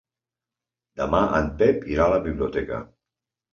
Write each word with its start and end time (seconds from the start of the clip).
Demà 1.01 1.19
en 1.41 1.53
Pep 1.61 1.87
irà 1.93 2.09
a 2.09 2.13
la 2.17 2.25
biblioteca. 2.27 2.83